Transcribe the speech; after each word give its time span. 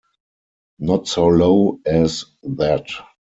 Not 0.79 1.07
so 1.07 1.27
low 1.27 1.79
as 1.85 2.25
that. 2.41 2.87